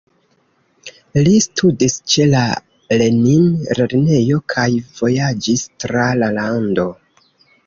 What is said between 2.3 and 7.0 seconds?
la Lenin-lernejo kaj vojaĝis tra la lando.